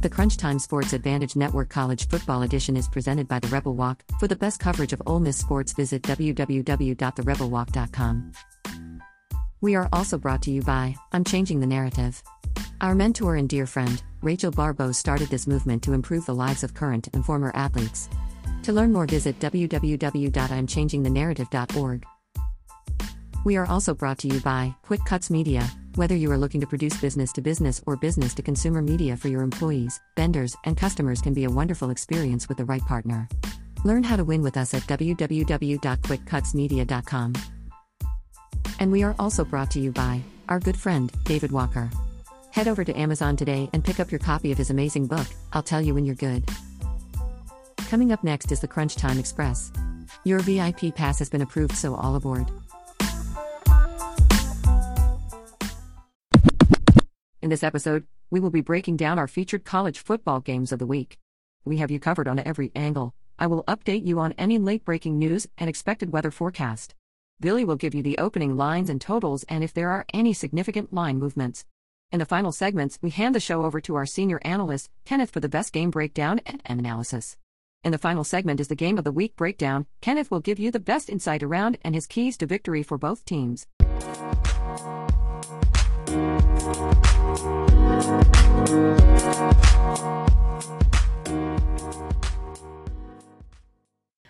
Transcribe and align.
The 0.00 0.08
Crunch 0.08 0.38
Time 0.38 0.58
Sports 0.58 0.94
Advantage 0.94 1.36
Network 1.36 1.68
College 1.68 2.08
Football 2.08 2.42
Edition 2.42 2.74
is 2.74 2.88
presented 2.88 3.28
by 3.28 3.38
The 3.38 3.48
Rebel 3.48 3.74
Walk. 3.74 4.02
For 4.18 4.28
the 4.28 4.36
best 4.36 4.58
coverage 4.58 4.94
of 4.94 5.02
Ole 5.06 5.20
Miss 5.20 5.36
sports, 5.36 5.74
visit 5.74 6.00
www.therebelwalk.com. 6.04 8.32
We 9.60 9.74
are 9.74 9.90
also 9.92 10.16
brought 10.16 10.40
to 10.42 10.50
you 10.50 10.62
by 10.62 10.96
I'm 11.12 11.22
Changing 11.22 11.60
the 11.60 11.66
Narrative. 11.66 12.22
Our 12.80 12.94
mentor 12.94 13.36
and 13.36 13.46
dear 13.46 13.66
friend, 13.66 14.02
Rachel 14.22 14.50
Baribeau, 14.50 14.94
started 14.94 15.28
this 15.28 15.46
movement 15.46 15.82
to 15.82 15.92
improve 15.92 16.24
the 16.24 16.34
lives 16.34 16.64
of 16.64 16.72
current 16.72 17.10
and 17.12 17.22
former 17.22 17.52
athletes. 17.54 18.08
To 18.62 18.72
learn 18.72 18.94
more, 18.94 19.04
visit 19.04 19.38
www.imchangingthenarrative.org. 19.38 22.06
We 23.44 23.56
are 23.58 23.66
also 23.66 23.92
brought 23.92 24.16
to 24.20 24.28
you 24.28 24.40
by 24.40 24.74
Quick 24.80 25.04
Cuts 25.04 25.28
Media. 25.28 25.70
Whether 25.96 26.14
you 26.14 26.30
are 26.30 26.38
looking 26.38 26.60
to 26.60 26.68
produce 26.68 27.00
business 27.00 27.32
to 27.32 27.40
business 27.40 27.82
or 27.84 27.96
business 27.96 28.32
to 28.34 28.42
consumer 28.42 28.80
media 28.80 29.16
for 29.16 29.26
your 29.26 29.42
employees, 29.42 30.00
vendors, 30.16 30.54
and 30.64 30.76
customers 30.76 31.20
can 31.20 31.34
be 31.34 31.42
a 31.44 31.50
wonderful 31.50 31.90
experience 31.90 32.48
with 32.48 32.58
the 32.58 32.64
right 32.64 32.82
partner. 32.82 33.28
Learn 33.84 34.04
how 34.04 34.14
to 34.16 34.24
win 34.24 34.40
with 34.40 34.56
us 34.56 34.72
at 34.72 34.82
www.quickcutsmedia.com. 34.82 37.32
And 38.78 38.92
we 38.92 39.02
are 39.02 39.16
also 39.18 39.44
brought 39.44 39.72
to 39.72 39.80
you 39.80 39.90
by 39.90 40.22
our 40.48 40.60
good 40.60 40.76
friend, 40.76 41.12
David 41.24 41.50
Walker. 41.50 41.90
Head 42.52 42.68
over 42.68 42.84
to 42.84 42.96
Amazon 42.96 43.36
today 43.36 43.68
and 43.72 43.84
pick 43.84 43.98
up 43.98 44.12
your 44.12 44.20
copy 44.20 44.52
of 44.52 44.58
his 44.58 44.70
amazing 44.70 45.08
book, 45.08 45.26
I'll 45.52 45.62
Tell 45.62 45.82
You 45.82 45.94
When 45.94 46.04
You're 46.04 46.14
Good. 46.14 46.48
Coming 47.88 48.12
up 48.12 48.22
next 48.22 48.52
is 48.52 48.60
the 48.60 48.68
Crunch 48.68 48.94
Time 48.94 49.18
Express. 49.18 49.72
Your 50.22 50.38
VIP 50.38 50.94
pass 50.94 51.18
has 51.18 51.28
been 51.28 51.42
approved, 51.42 51.74
so 51.74 51.96
all 51.96 52.14
aboard. 52.14 52.48
In 57.42 57.48
this 57.48 57.62
episode, 57.62 58.06
we 58.30 58.38
will 58.38 58.50
be 58.50 58.60
breaking 58.60 58.98
down 58.98 59.18
our 59.18 59.26
featured 59.26 59.64
college 59.64 59.98
football 59.98 60.40
games 60.40 60.72
of 60.72 60.78
the 60.78 60.86
week. 60.86 61.18
We 61.64 61.78
have 61.78 61.90
you 61.90 61.98
covered 61.98 62.28
on 62.28 62.38
every 62.38 62.70
angle. 62.76 63.14
I 63.38 63.46
will 63.46 63.64
update 63.64 64.06
you 64.06 64.18
on 64.20 64.34
any 64.36 64.58
late 64.58 64.84
breaking 64.84 65.18
news 65.18 65.46
and 65.56 65.70
expected 65.70 66.12
weather 66.12 66.30
forecast. 66.30 66.94
Billy 67.40 67.64
will 67.64 67.76
give 67.76 67.94
you 67.94 68.02
the 68.02 68.18
opening 68.18 68.58
lines 68.58 68.90
and 68.90 69.00
totals 69.00 69.44
and 69.44 69.64
if 69.64 69.72
there 69.72 69.88
are 69.88 70.04
any 70.12 70.34
significant 70.34 70.92
line 70.92 71.18
movements. 71.18 71.64
In 72.12 72.18
the 72.18 72.26
final 72.26 72.52
segments, 72.52 72.98
we 73.00 73.08
hand 73.08 73.34
the 73.34 73.40
show 73.40 73.64
over 73.64 73.80
to 73.80 73.94
our 73.94 74.04
senior 74.04 74.40
analyst, 74.42 74.90
Kenneth, 75.06 75.30
for 75.30 75.40
the 75.40 75.48
best 75.48 75.72
game 75.72 75.90
breakdown 75.90 76.42
and 76.44 76.60
analysis. 76.66 77.38
In 77.82 77.92
the 77.92 77.96
final 77.96 78.24
segment 78.24 78.60
is 78.60 78.68
the 78.68 78.74
game 78.74 78.98
of 78.98 79.04
the 79.04 79.12
week 79.12 79.34
breakdown. 79.36 79.86
Kenneth 80.02 80.30
will 80.30 80.40
give 80.40 80.58
you 80.58 80.70
the 80.70 80.78
best 80.78 81.08
insight 81.08 81.42
around 81.42 81.78
and 81.80 81.94
his 81.94 82.06
keys 82.06 82.36
to 82.36 82.44
victory 82.44 82.82
for 82.82 82.98
both 82.98 83.24
teams. 83.24 83.66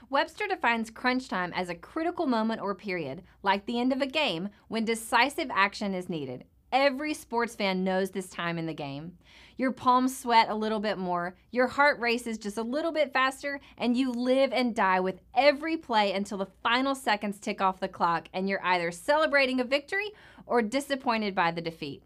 Webster 0.09 0.47
defines 0.49 0.91
crunch 0.91 1.29
time 1.29 1.53
as 1.55 1.69
a 1.69 1.75
critical 1.75 2.27
moment 2.27 2.61
or 2.61 2.75
period, 2.75 3.23
like 3.43 3.67
the 3.67 3.81
end 3.81 3.93
of 3.93 4.01
a 4.01 4.07
game, 4.07 4.49
when 4.69 4.85
decisive 4.85 5.49
action 5.53 5.95
is 5.95 6.09
needed. 6.09 6.45
Every 6.73 7.15
sports 7.15 7.57
fan 7.57 7.83
knows 7.83 8.11
this 8.11 8.29
time 8.29 8.59
in 8.59 8.67
the 8.67 8.75
game. 8.75 9.19
Your 9.57 9.73
palms 9.73 10.17
sweat 10.17 10.49
a 10.49 10.55
little 10.55 10.79
bit 10.79 10.99
more, 10.99 11.35
your 11.51 11.67
heart 11.67 11.99
races 11.99 12.39
just 12.39 12.59
a 12.59 12.63
little 12.63 12.93
bit 12.93 13.13
faster, 13.13 13.59
and 13.77 13.97
you 13.97 14.13
live 14.13 14.53
and 14.53 14.75
die 14.75 15.01
with 15.01 15.21
every 15.35 15.77
play 15.77 16.13
until 16.13 16.39
the 16.39 16.47
final 16.63 16.95
seconds 16.95 17.41
tick 17.41 17.61
off 17.61 17.81
the 17.81 17.89
clock 17.89 18.29
and 18.33 18.49
you're 18.49 18.65
either 18.65 18.93
celebrating 18.93 19.59
a 19.59 19.65
victory 19.65 20.13
or 20.47 20.63
disappointed 20.63 21.35
by 21.35 21.51
the 21.51 21.61
defeat. 21.61 22.05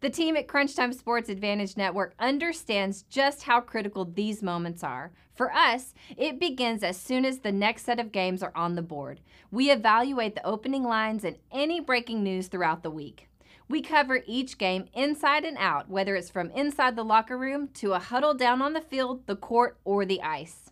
The 0.00 0.10
team 0.10 0.36
at 0.36 0.48
Crunch 0.48 0.74
Time 0.74 0.92
Sports 0.92 1.28
Advantage 1.28 1.76
Network 1.76 2.14
understands 2.18 3.02
just 3.02 3.44
how 3.44 3.60
critical 3.60 4.04
these 4.04 4.42
moments 4.42 4.84
are. 4.84 5.12
For 5.34 5.52
us, 5.52 5.94
it 6.16 6.40
begins 6.40 6.82
as 6.82 6.96
soon 6.96 7.24
as 7.24 7.38
the 7.38 7.52
next 7.52 7.84
set 7.84 8.00
of 8.00 8.12
games 8.12 8.42
are 8.42 8.52
on 8.54 8.74
the 8.74 8.82
board. 8.82 9.20
We 9.50 9.70
evaluate 9.70 10.34
the 10.34 10.46
opening 10.46 10.84
lines 10.84 11.24
and 11.24 11.36
any 11.50 11.80
breaking 11.80 12.22
news 12.22 12.48
throughout 12.48 12.82
the 12.82 12.90
week. 12.90 13.28
We 13.68 13.82
cover 13.82 14.22
each 14.26 14.58
game 14.58 14.86
inside 14.94 15.44
and 15.44 15.56
out, 15.58 15.90
whether 15.90 16.14
it's 16.14 16.30
from 16.30 16.50
inside 16.50 16.94
the 16.94 17.04
locker 17.04 17.36
room 17.36 17.68
to 17.74 17.94
a 17.94 17.98
huddle 17.98 18.32
down 18.32 18.62
on 18.62 18.74
the 18.74 18.80
field, 18.80 19.26
the 19.26 19.36
court, 19.36 19.76
or 19.84 20.04
the 20.04 20.22
ice. 20.22 20.70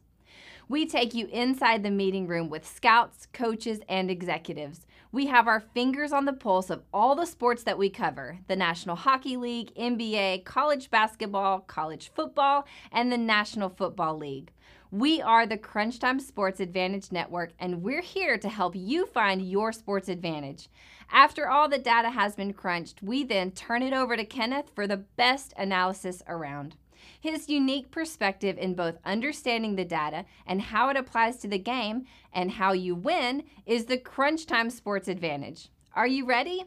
We 0.68 0.86
take 0.86 1.12
you 1.12 1.26
inside 1.26 1.82
the 1.82 1.90
meeting 1.90 2.26
room 2.26 2.48
with 2.48 2.66
scouts, 2.66 3.26
coaches, 3.32 3.80
and 3.88 4.10
executives. 4.10 4.86
We 5.14 5.26
have 5.26 5.46
our 5.46 5.60
fingers 5.60 6.12
on 6.12 6.24
the 6.24 6.32
pulse 6.32 6.70
of 6.70 6.82
all 6.92 7.14
the 7.14 7.24
sports 7.24 7.62
that 7.62 7.78
we 7.78 7.88
cover 7.88 8.40
the 8.48 8.56
National 8.56 8.96
Hockey 8.96 9.36
League, 9.36 9.72
NBA, 9.76 10.44
college 10.44 10.90
basketball, 10.90 11.60
college 11.60 12.10
football, 12.12 12.66
and 12.90 13.12
the 13.12 13.16
National 13.16 13.68
Football 13.68 14.18
League. 14.18 14.50
We 14.90 15.22
are 15.22 15.46
the 15.46 15.56
Crunch 15.56 16.00
Time 16.00 16.18
Sports 16.18 16.58
Advantage 16.58 17.12
Network, 17.12 17.52
and 17.60 17.80
we're 17.80 18.02
here 18.02 18.38
to 18.38 18.48
help 18.48 18.74
you 18.74 19.06
find 19.06 19.48
your 19.48 19.70
sports 19.70 20.08
advantage. 20.08 20.68
After 21.12 21.48
all 21.48 21.68
the 21.68 21.78
data 21.78 22.10
has 22.10 22.34
been 22.34 22.52
crunched, 22.52 23.00
we 23.00 23.22
then 23.22 23.52
turn 23.52 23.84
it 23.84 23.92
over 23.92 24.16
to 24.16 24.24
Kenneth 24.24 24.72
for 24.74 24.88
the 24.88 24.96
best 24.96 25.54
analysis 25.56 26.24
around. 26.26 26.74
His 27.20 27.48
unique 27.48 27.90
perspective 27.90 28.58
in 28.58 28.74
both 28.74 28.98
understanding 29.04 29.76
the 29.76 29.84
data 29.84 30.24
and 30.46 30.60
how 30.60 30.88
it 30.88 30.96
applies 30.96 31.36
to 31.38 31.48
the 31.48 31.58
game 31.58 32.04
and 32.32 32.52
how 32.52 32.72
you 32.72 32.94
win 32.94 33.44
is 33.66 33.86
the 33.86 33.98
Crunch 33.98 34.46
Time 34.46 34.70
Sports 34.70 35.08
Advantage. 35.08 35.68
Are 35.94 36.06
you 36.06 36.26
ready? 36.26 36.64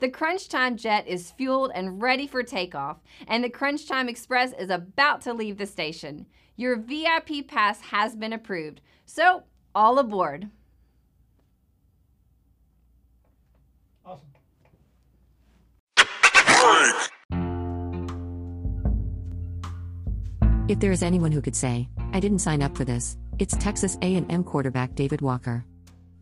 The 0.00 0.08
Crunch 0.08 0.48
Time 0.48 0.76
jet 0.76 1.06
is 1.06 1.30
fueled 1.30 1.70
and 1.74 2.02
ready 2.02 2.26
for 2.26 2.42
takeoff, 2.42 2.98
and 3.28 3.44
the 3.44 3.50
Crunch 3.50 3.86
Time 3.86 4.08
Express 4.08 4.52
is 4.58 4.70
about 4.70 5.20
to 5.22 5.32
leave 5.32 5.58
the 5.58 5.66
station. 5.66 6.26
Your 6.56 6.76
VIP 6.76 7.46
pass 7.46 7.80
has 7.80 8.16
been 8.16 8.32
approved, 8.32 8.80
so 9.04 9.44
all 9.74 9.98
aboard. 9.98 10.50
Awesome. 14.04 14.34
If 20.66 20.80
there 20.80 20.92
is 20.92 21.02
anyone 21.02 21.30
who 21.30 21.42
could 21.42 21.54
say, 21.54 21.90
I 22.14 22.20
didn't 22.20 22.38
sign 22.38 22.62
up 22.62 22.74
for 22.74 22.86
this, 22.86 23.18
it's 23.38 23.54
Texas 23.54 23.98
A&M 24.00 24.44
quarterback 24.44 24.94
David 24.94 25.20
Walker. 25.20 25.62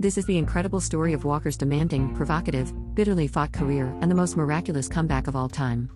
This 0.00 0.18
is 0.18 0.26
the 0.26 0.36
incredible 0.36 0.80
story 0.80 1.12
of 1.12 1.24
Walker's 1.24 1.56
demanding, 1.56 2.12
provocative, 2.16 2.72
bitterly 2.96 3.28
fought 3.28 3.52
career 3.52 3.86
and 4.00 4.10
the 4.10 4.16
most 4.16 4.36
miraculous 4.36 4.88
comeback 4.88 5.28
of 5.28 5.36
all 5.36 5.48
time. 5.48 5.88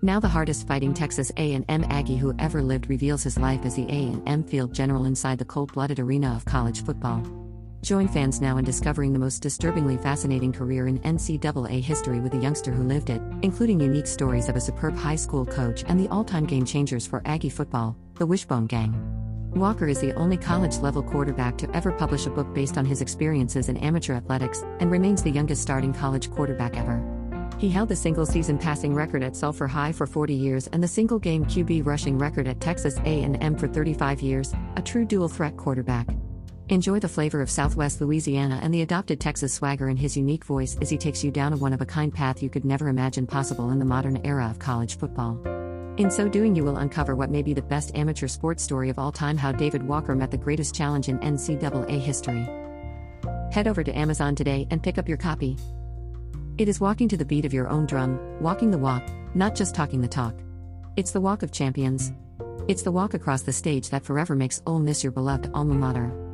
Now 0.00 0.18
the 0.18 0.28
hardest 0.28 0.66
fighting 0.66 0.94
Texas 0.94 1.30
A&M 1.36 1.84
Aggie 1.90 2.16
who 2.16 2.34
ever 2.38 2.62
lived 2.62 2.88
reveals 2.88 3.22
his 3.22 3.38
life 3.38 3.66
as 3.66 3.74
the 3.74 3.84
A&M 3.84 4.44
field 4.44 4.72
general 4.72 5.04
inside 5.04 5.38
the 5.38 5.44
cold-blooded 5.44 5.98
arena 5.98 6.34
of 6.34 6.46
college 6.46 6.82
football. 6.82 7.22
Join 7.82 8.08
fans 8.08 8.42
now 8.42 8.58
in 8.58 8.64
discovering 8.64 9.14
the 9.14 9.18
most 9.18 9.40
disturbingly 9.40 9.96
fascinating 9.96 10.52
career 10.52 10.86
in 10.86 10.98
NCAA 10.98 11.80
history 11.80 12.20
with 12.20 12.34
a 12.34 12.38
youngster 12.38 12.70
who 12.70 12.82
lived 12.82 13.08
it, 13.08 13.22
including 13.40 13.80
unique 13.80 14.06
stories 14.06 14.50
of 14.50 14.56
a 14.56 14.60
superb 14.60 14.94
high 14.96 15.16
school 15.16 15.46
coach 15.46 15.82
and 15.88 15.98
the 15.98 16.08
all 16.08 16.22
time 16.22 16.44
game 16.44 16.66
changers 16.66 17.06
for 17.06 17.22
Aggie 17.24 17.48
football, 17.48 17.96
the 18.16 18.26
Wishbone 18.26 18.66
Gang. 18.66 18.94
Walker 19.54 19.88
is 19.88 19.98
the 19.98 20.12
only 20.12 20.36
college 20.36 20.76
level 20.78 21.02
quarterback 21.02 21.56
to 21.58 21.74
ever 21.74 21.90
publish 21.90 22.26
a 22.26 22.30
book 22.30 22.52
based 22.54 22.76
on 22.76 22.84
his 22.84 23.00
experiences 23.00 23.70
in 23.70 23.78
amateur 23.78 24.14
athletics 24.14 24.62
and 24.78 24.90
remains 24.90 25.22
the 25.22 25.30
youngest 25.30 25.62
starting 25.62 25.94
college 25.94 26.30
quarterback 26.30 26.76
ever. 26.76 27.02
He 27.58 27.70
held 27.70 27.88
the 27.88 27.96
single 27.96 28.26
season 28.26 28.58
passing 28.58 28.94
record 28.94 29.22
at 29.22 29.34
Sulphur 29.34 29.66
High 29.66 29.92
for 29.92 30.06
40 30.06 30.34
years 30.34 30.66
and 30.68 30.82
the 30.82 30.88
single 30.88 31.18
game 31.18 31.46
QB 31.46 31.86
rushing 31.86 32.18
record 32.18 32.46
at 32.46 32.60
Texas 32.60 32.98
A&M 32.98 33.56
for 33.56 33.68
35 33.68 34.20
years, 34.20 34.54
a 34.76 34.82
true 34.82 35.06
dual 35.06 35.28
threat 35.28 35.56
quarterback. 35.56 36.06
Enjoy 36.70 37.00
the 37.00 37.08
flavor 37.08 37.42
of 37.42 37.50
Southwest 37.50 38.00
Louisiana 38.00 38.60
and 38.62 38.72
the 38.72 38.82
adopted 38.82 39.18
Texas 39.18 39.52
swagger 39.52 39.88
in 39.88 39.96
his 39.96 40.16
unique 40.16 40.44
voice 40.44 40.78
as 40.80 40.88
he 40.88 40.96
takes 40.96 41.24
you 41.24 41.32
down 41.32 41.52
a 41.52 41.56
one 41.56 41.72
of 41.72 41.80
a 41.80 41.84
kind 41.84 42.14
path 42.14 42.44
you 42.44 42.48
could 42.48 42.64
never 42.64 42.88
imagine 42.88 43.26
possible 43.26 43.70
in 43.72 43.80
the 43.80 43.84
modern 43.84 44.20
era 44.24 44.48
of 44.48 44.60
college 44.60 44.96
football. 44.96 45.36
In 45.96 46.12
so 46.12 46.28
doing, 46.28 46.54
you 46.54 46.62
will 46.62 46.76
uncover 46.76 47.16
what 47.16 47.28
may 47.28 47.42
be 47.42 47.54
the 47.54 47.60
best 47.60 47.96
amateur 47.96 48.28
sports 48.28 48.62
story 48.62 48.88
of 48.88 49.00
all 49.00 49.10
time 49.10 49.36
how 49.36 49.50
David 49.50 49.82
Walker 49.82 50.14
met 50.14 50.30
the 50.30 50.38
greatest 50.38 50.72
challenge 50.72 51.08
in 51.08 51.18
NCAA 51.18 51.98
history. 51.98 52.46
Head 53.50 53.66
over 53.66 53.82
to 53.82 53.98
Amazon 53.98 54.36
today 54.36 54.68
and 54.70 54.80
pick 54.80 54.96
up 54.96 55.08
your 55.08 55.18
copy. 55.18 55.56
It 56.56 56.68
is 56.68 56.78
walking 56.78 57.08
to 57.08 57.16
the 57.16 57.24
beat 57.24 57.44
of 57.44 57.52
your 57.52 57.66
own 57.66 57.86
drum, 57.86 58.20
walking 58.40 58.70
the 58.70 58.78
walk, 58.78 59.02
not 59.34 59.56
just 59.56 59.74
talking 59.74 60.00
the 60.00 60.06
talk. 60.06 60.36
It's 60.94 61.10
the 61.10 61.20
walk 61.20 61.42
of 61.42 61.50
champions. 61.50 62.12
It's 62.68 62.82
the 62.82 62.92
walk 62.92 63.14
across 63.14 63.42
the 63.42 63.52
stage 63.52 63.90
that 63.90 64.04
forever 64.04 64.36
makes 64.36 64.62
Ole 64.68 64.78
Miss 64.78 65.02
your 65.02 65.10
beloved 65.10 65.50
alma 65.52 65.74
mater. 65.74 66.29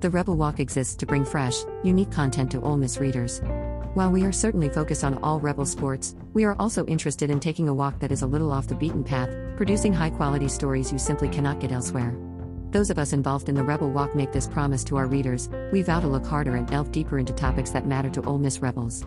The 0.00 0.10
Rebel 0.10 0.36
Walk 0.36 0.60
exists 0.60 0.94
to 0.96 1.06
bring 1.06 1.24
fresh, 1.24 1.64
unique 1.82 2.10
content 2.10 2.50
to 2.50 2.60
Ole 2.60 2.76
Miss 2.76 2.98
readers. 2.98 3.40
While 3.94 4.10
we 4.10 4.24
are 4.24 4.32
certainly 4.32 4.68
focused 4.68 5.04
on 5.04 5.16
all 5.22 5.40
Rebel 5.40 5.64
sports, 5.64 6.14
we 6.34 6.44
are 6.44 6.54
also 6.58 6.84
interested 6.84 7.30
in 7.30 7.40
taking 7.40 7.66
a 7.66 7.74
walk 7.74 7.98
that 8.00 8.12
is 8.12 8.20
a 8.20 8.26
little 8.26 8.52
off 8.52 8.66
the 8.66 8.74
beaten 8.74 9.02
path, 9.02 9.30
producing 9.56 9.94
high 9.94 10.10
quality 10.10 10.48
stories 10.48 10.92
you 10.92 10.98
simply 10.98 11.30
cannot 11.30 11.60
get 11.60 11.72
elsewhere. 11.72 12.14
Those 12.72 12.90
of 12.90 12.98
us 12.98 13.14
involved 13.14 13.48
in 13.48 13.54
the 13.54 13.64
Rebel 13.64 13.90
Walk 13.90 14.14
make 14.14 14.32
this 14.32 14.46
promise 14.46 14.84
to 14.84 14.96
our 14.96 15.06
readers 15.06 15.48
we 15.72 15.80
vow 15.80 16.00
to 16.00 16.08
look 16.08 16.26
harder 16.26 16.56
and 16.56 16.66
delve 16.66 16.92
deeper 16.92 17.18
into 17.18 17.32
topics 17.32 17.70
that 17.70 17.86
matter 17.86 18.10
to 18.10 18.22
Ole 18.24 18.38
Miss 18.38 18.58
Rebels. 18.58 19.06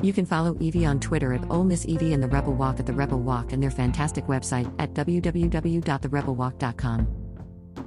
You 0.00 0.12
can 0.12 0.26
follow 0.26 0.56
Evie 0.60 0.86
on 0.86 1.00
Twitter 1.00 1.34
at 1.34 1.50
Ole 1.50 1.64
Miss 1.64 1.86
Evie 1.86 2.12
and 2.12 2.22
the 2.22 2.28
Rebel 2.28 2.54
Walk 2.54 2.78
at 2.78 2.86
the 2.86 2.92
Rebel 2.92 3.18
Walk 3.18 3.52
and 3.52 3.60
their 3.60 3.72
fantastic 3.72 4.26
website 4.26 4.72
at 4.78 4.94
www.therebelwalk.com. 4.94 7.08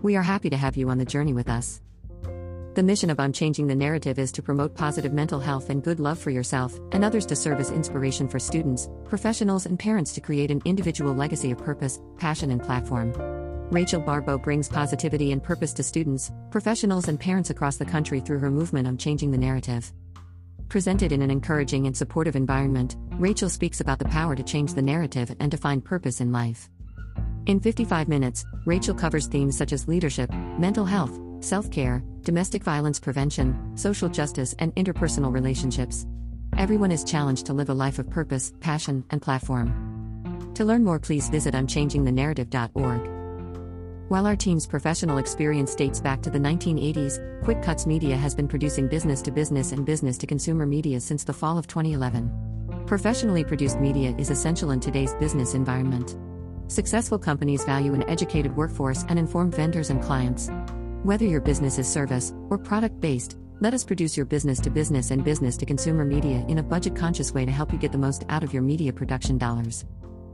We 0.02 0.18
are 0.18 0.24
happy 0.24 0.50
to 0.50 0.58
have 0.58 0.76
you 0.76 0.90
on 0.90 0.98
the 0.98 1.06
journey 1.06 1.32
with 1.32 1.48
us. 1.48 1.80
The 2.78 2.84
mission 2.84 3.10
of 3.10 3.20
I'm 3.20 3.34
Changing 3.34 3.66
the 3.66 3.74
Narrative 3.74 4.20
is 4.20 4.32
to 4.34 4.44
promote 4.44 4.76
positive 4.76 5.12
mental 5.12 5.40
health 5.40 5.72
and 5.72 5.82
good 5.82 6.00
love 6.00 6.20
for 6.20 6.30
yourself 6.30 6.80
and 6.92 7.04
others 7.04 7.26
to 7.26 7.36
serve 7.36 7.60
as 7.60 7.72
inspiration 7.72 8.28
for 8.28 8.38
students, 8.38 8.88
professionals, 9.06 9.66
and 9.66 9.80
parents 9.80 10.14
to 10.14 10.22
create 10.22 10.52
an 10.52 10.62
individual 10.64 11.16
legacy 11.16 11.50
of 11.50 11.58
purpose, 11.58 12.00
passion, 12.20 12.52
and 12.52 12.62
platform. 12.62 13.14
Rachel 13.72 14.00
Baribeau 14.00 14.44
brings 14.44 14.70
positivity 14.70 15.32
and 15.32 15.42
purpose 15.42 15.74
to 15.74 15.82
students, 15.82 16.32
professionals, 16.52 17.08
and 17.08 17.20
parents 17.20 17.50
across 17.50 17.78
the 17.78 17.84
country 17.84 18.20
through 18.20 18.38
her 18.38 18.52
movement 18.52 18.88
on 18.88 18.96
changing 18.96 19.32
the 19.32 19.40
narrative. 19.40 19.92
Presented 20.70 21.12
in 21.12 21.24
an 21.24 21.32
encouraging 21.32 21.88
and 21.88 21.98
supportive 21.98 22.36
environment, 22.36 22.96
Rachel 23.14 23.50
speaks 23.50 23.82
about 23.82 23.98
the 23.98 24.06
power 24.06 24.36
to 24.36 24.44
change 24.44 24.76
the 24.76 24.84
narrative 24.84 25.36
and 25.40 25.50
to 25.50 25.58
find 25.58 25.84
purpose 25.84 26.22
in 26.22 26.32
life. 26.32 26.70
In 27.48 27.60
55 27.60 28.08
minutes, 28.08 28.46
Rachel 28.68 28.94
covers 28.94 29.26
themes 29.26 29.58
such 29.58 29.74
as 29.74 29.88
leadership, 29.88 30.32
mental 30.60 30.86
health, 30.86 31.18
self 31.40 31.70
care, 31.72 32.04
domestic 32.22 32.64
violence 32.64 33.00
prevention, 33.00 33.76
social 33.76 34.10
justice, 34.10 34.54
and 34.60 34.76
interpersonal 34.76 35.32
relationships. 35.32 36.06
Everyone 36.58 36.92
is 36.92 37.04
challenged 37.04 37.46
to 37.48 37.54
live 37.54 37.70
a 37.70 37.74
life 37.74 38.00
of 38.00 38.10
purpose, 38.10 38.52
passion, 38.60 39.04
and 39.12 39.22
platform. 39.22 40.52
To 40.56 40.66
learn 40.66 40.84
more, 40.84 41.00
please 41.00 41.30
visit 41.30 41.54
I'mChangingTheNarrative.org. 41.54 43.18
While 44.10 44.26
our 44.26 44.36
team's 44.36 44.66
professional 44.66 45.18
experience 45.18 45.76
dates 45.76 46.00
back 46.00 46.22
to 46.22 46.30
the 46.30 46.40
1980s, 46.40 47.44
Quick 47.44 47.62
Cuts 47.62 47.86
Media 47.86 48.16
has 48.16 48.34
been 48.34 48.48
producing 48.48 48.88
business 48.88 49.22
to 49.24 49.32
business 49.32 49.74
and 49.74 49.86
business 49.86 50.18
to 50.20 50.26
consumer 50.26 50.66
media 50.66 51.00
since 51.00 51.24
the 51.24 51.34
fall 51.34 51.58
of 51.58 51.68
2011. 51.68 52.32
Professionally 52.88 53.44
produced 53.44 53.80
media 53.80 54.16
is 54.18 54.30
essential 54.30 54.72
in 54.72 54.80
today's 54.80 55.14
business 55.16 55.54
environment. 55.54 56.18
Successful 56.72 57.20
companies 57.20 57.66
value 57.66 57.94
an 57.94 58.10
educated 58.10 58.56
workforce 58.56 59.04
and 59.10 59.20
informed 59.20 59.54
vendors 59.54 59.90
and 59.90 60.02
clients. 60.02 60.50
Whether 61.04 61.26
your 61.26 61.42
business 61.42 61.78
is 61.78 61.88
service 61.88 62.34
or 62.50 62.58
product 62.58 63.00
based, 63.00 63.38
let 63.62 63.74
us 63.74 63.86
produce 63.86 64.18
your 64.18 64.26
business 64.26 64.60
to 64.62 64.70
business 64.72 65.12
and 65.12 65.24
business 65.24 65.56
to 65.58 65.66
consumer 65.66 66.04
media 66.04 66.44
in 66.48 66.58
a 66.58 66.64
budget 66.64 66.96
conscious 66.96 67.34
way 67.34 67.46
to 67.46 67.52
help 67.52 67.72
you 67.72 67.78
get 67.78 67.92
the 67.92 67.98
most 67.98 68.26
out 68.30 68.44
of 68.44 68.52
your 68.52 68.64
media 68.64 68.92
production 68.92 69.38
dollars. 69.38 69.86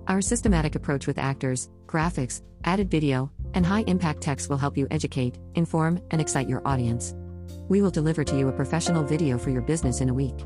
Our 0.08 0.22
systematic 0.22 0.76
approach 0.76 1.06
with 1.06 1.18
actors, 1.18 1.70
graphics, 1.86 2.42
added 2.64 2.90
video, 2.90 3.30
and 3.54 3.66
high 3.66 3.84
impact 3.88 4.22
text 4.22 4.50
will 4.50 4.58
help 4.58 4.78
you 4.78 4.88
educate, 4.90 5.38
inform, 5.56 6.02
and 6.12 6.22
excite 6.22 6.50
your 6.50 6.66
audience. 6.66 7.14
We 7.68 7.82
will 7.82 7.92
deliver 7.92 8.24
to 8.24 8.38
you 8.38 8.48
a 8.48 8.54
professional 8.54 9.04
video 9.04 9.38
for 9.38 9.50
your 9.50 9.62
business 9.62 10.00
in 10.00 10.10
a 10.10 10.14
week. 10.14 10.46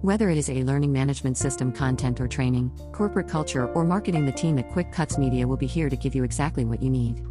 Whether 0.00 0.30
it 0.30 0.38
is 0.38 0.48
a 0.48 0.62
learning 0.62 0.92
management 0.92 1.36
system 1.36 1.72
content 1.72 2.20
or 2.20 2.28
training, 2.28 2.70
corporate 2.92 3.28
culture, 3.28 3.66
or 3.74 3.84
marketing, 3.84 4.24
the 4.24 4.32
team 4.32 4.58
at 4.58 4.70
Quick 4.70 4.92
Cuts 4.92 5.18
Media 5.18 5.46
will 5.46 5.56
be 5.56 5.66
here 5.66 5.90
to 5.90 5.96
give 5.96 6.14
you 6.14 6.24
exactly 6.24 6.64
what 6.64 6.82
you 6.82 6.88
need. 6.88 7.22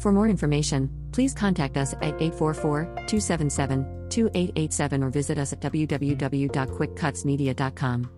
For 0.00 0.12
more 0.12 0.28
information, 0.28 0.90
please 1.12 1.32
contact 1.34 1.76
us 1.76 1.92
at 1.94 2.20
844 2.20 2.84
277 3.06 4.08
2887 4.08 5.02
or 5.04 5.10
visit 5.10 5.38
us 5.38 5.52
at 5.52 5.60
www.quickcutsmedia.com. 5.60 8.10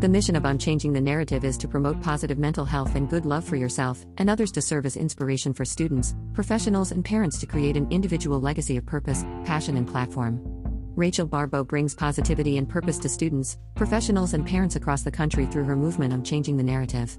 The 0.00 0.08
mission 0.08 0.36
of 0.36 0.46
I'm 0.46 0.58
Changing 0.58 0.92
the 0.92 1.00
Narrative 1.00 1.44
is 1.44 1.58
to 1.58 1.66
promote 1.66 2.00
positive 2.00 2.38
mental 2.38 2.64
health 2.64 2.94
and 2.94 3.10
good 3.10 3.26
love 3.26 3.44
for 3.44 3.56
yourself 3.56 4.06
and 4.18 4.30
others 4.30 4.52
to 4.52 4.62
serve 4.62 4.86
as 4.86 4.96
inspiration 4.96 5.52
for 5.52 5.64
students, 5.64 6.14
professionals, 6.34 6.92
and 6.92 7.04
parents 7.04 7.40
to 7.40 7.46
create 7.46 7.76
an 7.76 7.88
individual 7.90 8.40
legacy 8.40 8.76
of 8.76 8.86
purpose, 8.86 9.24
passion, 9.44 9.76
and 9.76 9.88
platform. 9.88 10.57
Rachel 10.98 11.28
Baribeau 11.28 11.64
brings 11.64 11.94
positivity 11.94 12.58
and 12.58 12.68
purpose 12.68 12.98
to 12.98 13.08
students, 13.08 13.56
professionals, 13.76 14.34
and 14.34 14.44
parents 14.44 14.74
across 14.74 15.02
the 15.02 15.12
country 15.12 15.46
through 15.46 15.62
her 15.62 15.76
movement 15.76 16.12
on 16.12 16.24
changing 16.24 16.56
the 16.56 16.64
narrative. 16.64 17.16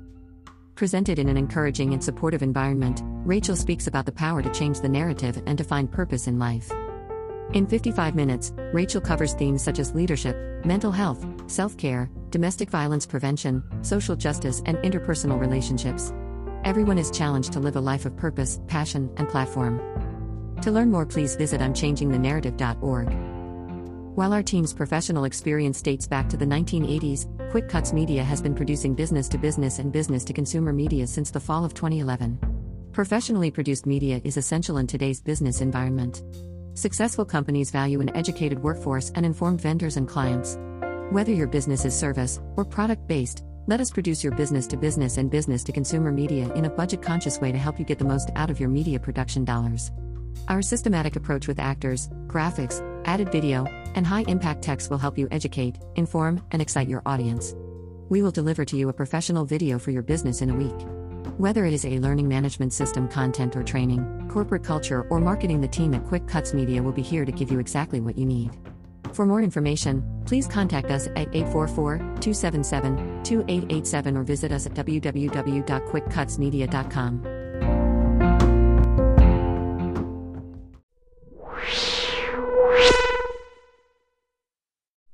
Presented 0.76 1.18
in 1.18 1.30
an 1.30 1.38
encouraging 1.38 1.94
and 1.94 2.04
supportive 2.04 2.44
environment, 2.44 3.02
Rachel 3.26 3.56
speaks 3.56 3.88
about 3.88 4.06
the 4.06 4.12
power 4.12 4.42
to 4.42 4.52
change 4.52 4.82
the 4.82 4.90
narrative 4.90 5.42
and 5.46 5.58
to 5.58 5.64
find 5.64 5.90
purpose 5.90 6.28
in 6.28 6.38
life. 6.38 6.70
In 7.54 7.66
55 7.66 8.16
minutes, 8.16 8.52
Rachel 8.74 9.00
covers 9.00 9.34
themes 9.34 9.64
such 9.64 9.80
as 9.80 9.96
leadership, 9.96 10.36
mental 10.66 10.92
health, 10.92 11.26
self 11.50 11.78
care, 11.78 12.10
domestic 12.32 12.70
violence 12.70 13.06
prevention, 13.06 13.64
social 13.82 14.18
justice, 14.18 14.62
and 14.66 14.78
interpersonal 14.80 15.40
relationships. 15.40 16.12
Everyone 16.66 16.98
is 16.98 17.12
challenged 17.12 17.54
to 17.54 17.62
live 17.62 17.78
a 17.78 17.80
life 17.80 18.06
of 18.06 18.18
purpose, 18.18 18.60
passion, 18.68 19.10
and 19.16 19.30
platform. 19.30 19.80
To 20.64 20.72
learn 20.72 20.92
more, 20.92 21.06
please 21.06 21.38
visit 21.38 21.62
I'mChangingTheNarrative.org. 21.62 23.29
While 24.20 24.34
our 24.34 24.44
team's 24.44 24.74
professional 24.74 25.24
experience 25.24 25.82
dates 25.82 26.06
back 26.06 26.28
to 26.28 26.36
the 26.36 26.44
1980s, 26.44 27.52
Quick 27.52 27.70
Cuts 27.70 27.94
Media 27.94 28.22
has 28.22 28.42
been 28.42 28.54
producing 28.54 28.94
business 28.94 29.30
to 29.30 29.38
business 29.38 29.80
and 29.80 29.94
business 29.94 30.26
to 30.26 30.34
consumer 30.34 30.74
media 30.74 31.08
since 31.08 31.32
the 31.32 31.40
fall 31.40 31.64
of 31.64 31.74
2011. 31.74 32.38
Professionally 32.92 33.50
produced 33.50 33.86
media 33.86 34.20
is 34.26 34.36
essential 34.36 34.80
in 34.80 34.88
today's 34.88 35.22
business 35.22 35.62
environment. 35.62 36.24
Successful 36.74 37.24
companies 37.24 37.72
value 37.72 38.02
an 38.02 38.14
educated 38.14 38.62
workforce 38.62 39.10
and 39.16 39.26
informed 39.26 39.62
vendors 39.62 39.96
and 39.96 40.06
clients. 40.06 40.58
Whether 41.12 41.32
your 41.32 41.48
business 41.48 41.86
is 41.86 41.98
service 41.98 42.42
or 42.58 42.66
product 42.66 43.08
based, 43.08 43.46
let 43.68 43.80
us 43.80 43.90
produce 43.90 44.22
your 44.22 44.36
business 44.36 44.68
to 44.68 44.76
business 44.76 45.16
and 45.16 45.32
business 45.32 45.64
to 45.64 45.72
consumer 45.72 46.12
media 46.12 46.52
in 46.56 46.66
a 46.66 46.70
budget 46.70 47.02
conscious 47.02 47.40
way 47.40 47.54
to 47.54 47.58
help 47.58 47.80
you 47.80 47.86
get 47.86 48.00
the 48.00 48.04
most 48.04 48.32
out 48.36 48.50
of 48.50 48.60
your 48.60 48.68
media 48.68 49.00
production 49.00 49.46
dollars. 49.46 49.92
Our 50.50 50.62
systematic 50.62 51.16
approach 51.16 51.48
with 51.48 51.60
actors, 51.60 52.10
graphics, 52.28 52.84
added 53.06 53.32
video, 53.32 53.66
and 53.96 54.06
high 54.06 54.26
impact 54.28 54.62
text 54.62 54.90
will 54.90 54.98
help 54.98 55.18
you 55.18 55.28
educate, 55.32 55.78
inform, 55.96 56.42
and 56.52 56.62
excite 56.62 56.88
your 56.88 57.02
audience. 57.06 57.56
We 58.10 58.22
will 58.22 58.32
deliver 58.32 58.66
to 58.66 58.78
you 58.78 58.90
a 58.90 58.94
professional 58.94 59.46
video 59.46 59.80
for 59.80 59.92
your 59.92 60.02
business 60.02 60.42
in 60.42 60.50
a 60.50 60.56
week. 60.56 60.88
Whether 61.38 61.66
it 61.66 61.74
is 61.74 61.86
a 61.86 62.00
learning 62.00 62.28
management 62.28 62.74
system 62.74 63.08
content 63.08 63.56
or 63.56 63.64
training, 63.64 64.30
corporate 64.30 64.64
culture, 64.64 65.08
or 65.10 65.20
marketing, 65.20 65.62
the 65.62 65.68
team 65.68 65.94
at 65.94 66.06
Quick 66.06 66.28
Cuts 66.28 66.54
Media 66.54 66.84
will 66.84 66.92
be 66.92 67.02
here 67.02 67.24
to 67.24 67.32
give 67.32 67.52
you 67.52 67.60
exactly 67.60 68.02
what 68.02 68.18
you 68.18 68.26
need. 68.26 68.58
For 69.14 69.26
more 69.26 69.42
information, 69.42 70.04
please 70.26 70.48
contact 70.48 70.92
us 70.92 71.08
at 71.08 71.34
844 71.34 71.98
277 71.98 73.24
2887 73.24 74.18
or 74.18 74.24
visit 74.24 74.52
us 74.52 74.66
at 74.66 74.74
www.quickcutsmedia.com. 74.74 77.39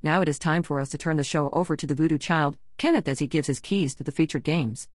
Now 0.06 0.22
it 0.22 0.30
is 0.30 0.38
time 0.38 0.62
for 0.62 0.80
us 0.80 0.90
to 0.90 1.00
turn 1.00 1.18
the 1.18 1.24
show 1.24 1.50
over 1.50 1.76
to 1.76 1.88
the 1.88 1.96
voodoo 1.96 2.20
child, 2.20 2.58
Kenneth, 2.78 3.08
as 3.08 3.18
he 3.18 3.26
gives 3.26 3.48
his 3.48 3.60
keys 3.60 3.96
to 3.96 4.04
the 4.04 4.12
featured 4.12 4.44
games. 4.44 4.88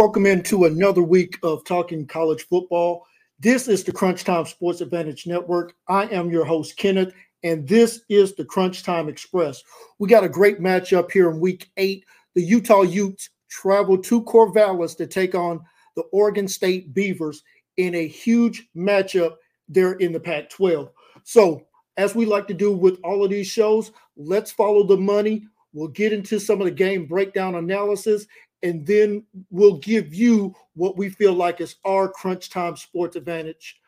Welcome 0.00 0.24
into 0.24 0.64
another 0.64 1.02
week 1.02 1.38
of 1.42 1.62
Talking 1.62 2.06
College 2.06 2.46
Football. 2.48 3.06
This 3.38 3.68
is 3.68 3.84
the 3.84 3.92
Crunch 3.92 4.24
Time 4.24 4.46
Sports 4.46 4.80
Advantage 4.80 5.26
Network. 5.26 5.74
I 5.88 6.04
am 6.04 6.30
your 6.30 6.46
host, 6.46 6.78
Kenneth, 6.78 7.12
and 7.42 7.68
this 7.68 8.00
is 8.08 8.34
the 8.34 8.46
Crunch 8.46 8.82
Time 8.82 9.10
Express. 9.10 9.62
We 9.98 10.08
got 10.08 10.24
a 10.24 10.28
great 10.30 10.58
matchup 10.58 11.10
here 11.10 11.28
in 11.28 11.38
week 11.38 11.70
eight. 11.76 12.06
The 12.34 12.40
Utah 12.40 12.80
Utes 12.80 13.28
travel 13.50 13.98
to 13.98 14.22
Corvallis 14.22 14.96
to 14.96 15.06
take 15.06 15.34
on 15.34 15.60
the 15.96 16.04
Oregon 16.14 16.48
State 16.48 16.94
Beavers 16.94 17.42
in 17.76 17.94
a 17.94 18.08
huge 18.08 18.68
matchup 18.74 19.34
there 19.68 19.92
in 19.92 20.12
the 20.12 20.20
Pac 20.20 20.48
12. 20.48 20.88
So, 21.24 21.66
as 21.98 22.14
we 22.14 22.24
like 22.24 22.48
to 22.48 22.54
do 22.54 22.72
with 22.72 22.98
all 23.04 23.22
of 23.22 23.28
these 23.28 23.48
shows, 23.48 23.92
let's 24.16 24.50
follow 24.50 24.82
the 24.82 24.96
money. 24.96 25.46
We'll 25.74 25.88
get 25.88 26.14
into 26.14 26.40
some 26.40 26.62
of 26.62 26.64
the 26.64 26.70
game 26.70 27.04
breakdown 27.04 27.56
analysis 27.56 28.26
and 28.62 28.86
then 28.86 29.24
we'll 29.50 29.78
give 29.78 30.14
you 30.14 30.54
what 30.74 30.96
we 30.96 31.08
feel 31.08 31.32
like 31.32 31.60
is 31.60 31.76
our 31.84 32.08
crunch 32.08 32.50
time 32.50 32.76
sports 32.76 33.16
advantage 33.16 33.80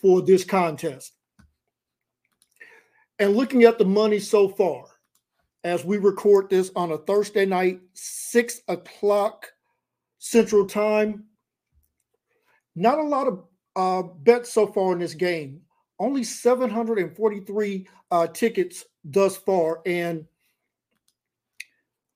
for 0.00 0.22
this 0.22 0.44
contest. 0.44 1.12
And 3.18 3.36
looking 3.36 3.64
at 3.64 3.78
the 3.78 3.84
money 3.84 4.18
so 4.18 4.48
far, 4.48 4.86
as 5.64 5.84
we 5.84 5.98
record 5.98 6.48
this 6.48 6.70
on 6.74 6.92
a 6.92 6.98
Thursday 6.98 7.44
night, 7.44 7.80
six 7.92 8.62
o'clock 8.68 9.52
Central 10.18 10.66
Time, 10.66 11.24
not 12.74 12.98
a 12.98 13.02
lot 13.02 13.26
of 13.26 13.44
uh, 13.76 14.02
bets 14.02 14.52
so 14.52 14.66
far 14.66 14.92
in 14.92 14.98
this 14.98 15.14
game. 15.14 15.60
Only 15.98 16.24
743 16.24 17.86
uh, 18.10 18.26
tickets 18.28 18.84
thus 19.04 19.36
far. 19.36 19.82
And 19.84 20.24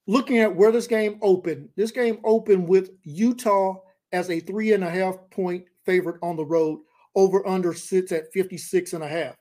looking 0.07 0.39
at 0.39 0.55
where 0.55 0.73
this 0.73 0.87
game 0.87 1.19
opened, 1.23 1.69
this 1.77 1.91
game 1.91 2.19
opened 2.25 2.69
with 2.69 2.91
Utah 3.03 3.77
as 4.13 4.31
a 4.31 4.41
three 4.41 4.73
and 4.73 4.85
a 4.85 4.91
half 4.91 5.17
point 5.31 5.65
favorite 5.85 6.19
on 6.23 6.37
the 6.37 6.45
road. 6.45 6.81
Over 7.17 7.47
under 7.47 7.73
sits 7.73 8.11
at 8.11 8.33
56 8.33 8.93
and 8.93 9.05
a 9.05 9.09
half. 9.09 9.37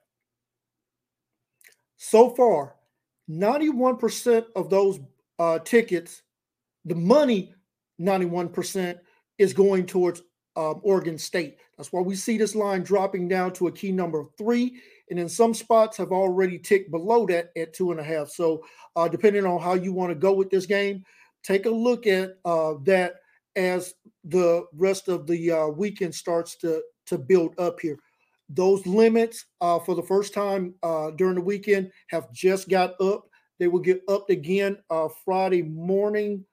So 1.97 2.29
far, 2.29 2.75
91% 3.29 4.45
of 4.55 4.69
those 4.69 4.99
uh, 5.39 5.59
tickets, 5.59 6.21
the 6.85 6.95
money, 6.95 7.53
91% 7.99 8.99
is 9.37 9.53
going 9.53 9.85
towards 9.85 10.21
um, 10.55 10.81
Oregon 10.83 11.17
State. 11.17 11.57
That's 11.77 11.91
why 11.91 12.01
we 12.01 12.15
see 12.15 12.37
this 12.37 12.55
line 12.55 12.83
dropping 12.83 13.27
down 13.27 13.53
to 13.53 13.67
a 13.67 13.71
key 13.71 13.91
number 13.91 14.19
of 14.19 14.27
three, 14.37 14.75
and 15.13 15.19
in 15.19 15.29
some 15.29 15.53
spots 15.53 15.95
have 15.97 16.11
already 16.11 16.57
ticked 16.57 16.89
below 16.89 17.27
that 17.27 17.51
at 17.55 17.71
two 17.71 17.91
and 17.91 17.99
a 17.99 18.03
half. 18.03 18.29
So, 18.29 18.65
uh, 18.95 19.07
depending 19.07 19.45
on 19.45 19.61
how 19.61 19.75
you 19.75 19.93
want 19.93 20.09
to 20.09 20.15
go 20.15 20.33
with 20.33 20.49
this 20.49 20.65
game, 20.65 21.03
take 21.43 21.67
a 21.67 21.69
look 21.69 22.07
at 22.07 22.37
uh, 22.45 22.73
that 22.85 23.17
as 23.55 23.93
the 24.23 24.65
rest 24.73 25.09
of 25.09 25.27
the 25.27 25.51
uh, 25.51 25.67
weekend 25.67 26.15
starts 26.15 26.55
to 26.57 26.81
to 27.05 27.19
build 27.19 27.53
up 27.59 27.79
here. 27.79 27.99
Those 28.49 28.87
limits 28.87 29.45
uh, 29.61 29.77
for 29.77 29.93
the 29.93 30.01
first 30.01 30.33
time 30.33 30.73
uh, 30.81 31.11
during 31.11 31.35
the 31.35 31.41
weekend 31.41 31.91
have 32.07 32.31
just 32.33 32.67
got 32.67 32.99
up. 32.99 33.27
They 33.59 33.67
will 33.67 33.81
get 33.81 34.01
upped 34.07 34.31
again 34.31 34.77
uh, 34.89 35.09
Friday 35.23 35.61
morning. 35.61 36.43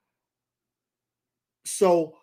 So 1.65 2.15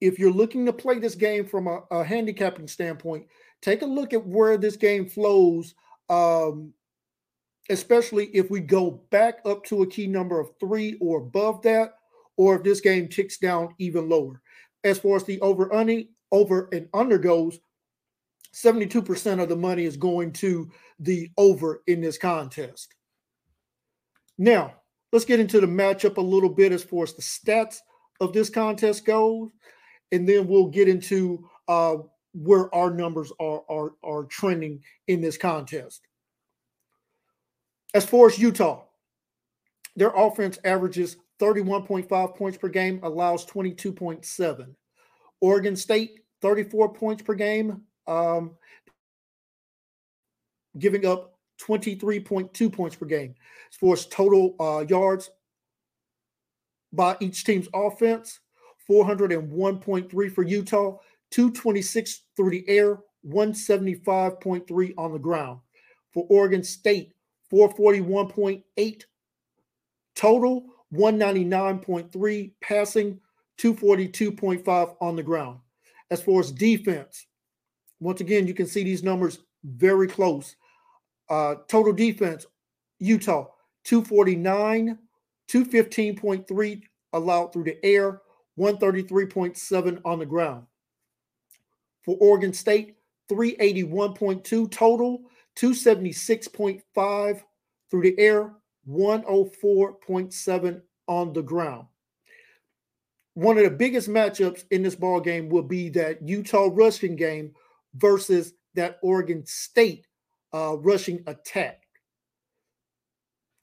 if 0.00 0.18
you're 0.18 0.32
looking 0.32 0.64
to 0.64 0.72
play 0.72 0.98
this 0.98 1.14
game 1.14 1.44
from 1.44 1.66
a, 1.66 1.82
a 1.90 2.02
handicapping 2.02 2.68
standpoint, 2.68 3.26
take 3.64 3.82
a 3.82 3.86
look 3.86 4.12
at 4.12 4.26
where 4.26 4.58
this 4.58 4.76
game 4.76 5.08
flows, 5.08 5.74
um, 6.10 6.72
especially 7.70 8.26
if 8.26 8.50
we 8.50 8.60
go 8.60 9.02
back 9.10 9.38
up 9.46 9.64
to 9.64 9.82
a 9.82 9.86
key 9.86 10.06
number 10.06 10.38
of 10.38 10.50
three 10.60 10.98
or 11.00 11.18
above 11.18 11.62
that, 11.62 11.94
or 12.36 12.56
if 12.56 12.62
this 12.62 12.80
game 12.80 13.08
ticks 13.08 13.38
down 13.38 13.74
even 13.78 14.08
lower. 14.08 14.42
As 14.84 14.98
far 14.98 15.16
as 15.16 15.24
the 15.24 15.40
over 15.40 15.72
under, 15.72 16.02
over 16.30 16.68
and 16.72 16.88
under 16.92 17.16
goes, 17.16 17.58
72% 18.52 19.42
of 19.42 19.48
the 19.48 19.56
money 19.56 19.84
is 19.84 19.96
going 19.96 20.32
to 20.34 20.70
the 21.00 21.30
over 21.38 21.82
in 21.86 22.02
this 22.02 22.18
contest. 22.18 22.94
Now, 24.36 24.74
let's 25.10 25.24
get 25.24 25.40
into 25.40 25.60
the 25.60 25.66
matchup 25.66 26.18
a 26.18 26.20
little 26.20 26.50
bit 26.50 26.70
as 26.70 26.84
far 26.84 27.04
as 27.04 27.14
the 27.14 27.22
stats 27.22 27.78
of 28.20 28.32
this 28.32 28.50
contest 28.50 29.06
goes 29.06 29.50
and 30.12 30.28
then 30.28 30.46
we'll 30.46 30.68
get 30.68 30.88
into 30.88 31.48
uh, 31.66 31.96
where 32.34 32.72
our 32.74 32.90
numbers 32.90 33.32
are, 33.40 33.62
are 33.70 33.92
are 34.02 34.24
trending 34.24 34.82
in 35.06 35.20
this 35.20 35.38
contest. 35.38 36.02
As 37.94 38.04
far 38.04 38.26
as 38.26 38.38
Utah, 38.38 38.82
their 39.96 40.10
offense 40.10 40.58
averages 40.64 41.16
31.5 41.40 42.36
points 42.36 42.58
per 42.58 42.68
game, 42.68 43.00
allows 43.02 43.46
22.7. 43.46 44.74
Oregon 45.40 45.76
State, 45.76 46.20
34 46.42 46.92
points 46.92 47.22
per 47.22 47.34
game, 47.34 47.82
um, 48.06 48.52
giving 50.78 51.06
up 51.06 51.38
23.2 51.60 52.72
points 52.72 52.96
per 52.96 53.06
game. 53.06 53.34
As 53.70 53.76
far 53.76 53.92
as 53.92 54.06
total 54.06 54.56
uh, 54.60 54.84
yards 54.88 55.30
by 56.92 57.16
each 57.20 57.44
team's 57.44 57.68
offense, 57.74 58.40
401.3 58.88 60.32
for 60.32 60.42
Utah, 60.42 60.98
226 61.34 62.22
through 62.36 62.50
the 62.50 62.64
air, 62.68 63.00
175.3 63.26 64.94
on 64.96 65.12
the 65.12 65.18
ground. 65.18 65.58
For 66.12 66.24
Oregon 66.30 66.62
State, 66.62 67.12
441.8 67.52 69.02
total, 70.14 70.66
199.3 70.94 72.52
passing, 72.60 73.18
242.5 73.58 74.96
on 75.00 75.16
the 75.16 75.24
ground. 75.24 75.58
As 76.12 76.22
far 76.22 76.38
as 76.38 76.52
defense, 76.52 77.26
once 77.98 78.20
again, 78.20 78.46
you 78.46 78.54
can 78.54 78.68
see 78.68 78.84
these 78.84 79.02
numbers 79.02 79.40
very 79.64 80.06
close. 80.06 80.54
Uh, 81.28 81.56
total 81.66 81.92
defense, 81.92 82.46
Utah, 83.00 83.48
249, 83.82 84.96
215.3 85.50 86.82
allowed 87.12 87.52
through 87.52 87.64
the 87.64 87.84
air, 87.84 88.22
133.7 88.56 90.00
on 90.04 90.20
the 90.20 90.26
ground. 90.26 90.66
For 92.04 92.16
Oregon 92.20 92.52
State, 92.52 92.96
381.2 93.30 94.70
total, 94.70 95.22
276.5 95.56 97.42
through 97.90 98.02
the 98.02 98.18
air, 98.18 98.52
104.7 98.88 100.82
on 101.06 101.32
the 101.32 101.42
ground. 101.42 101.86
One 103.34 103.58
of 103.58 103.64
the 103.64 103.70
biggest 103.70 104.08
matchups 104.08 104.64
in 104.70 104.82
this 104.82 104.94
ball 104.94 105.20
game 105.20 105.48
will 105.48 105.62
be 105.62 105.88
that 105.90 106.26
Utah 106.26 106.68
rushing 106.72 107.16
game 107.16 107.52
versus 107.94 108.52
that 108.74 108.98
Oregon 109.02 109.44
State 109.46 110.06
uh, 110.52 110.76
rushing 110.78 111.22
attack. 111.26 111.80